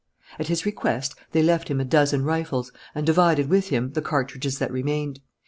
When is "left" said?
1.43-1.67